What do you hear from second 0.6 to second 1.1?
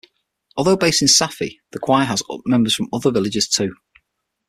based in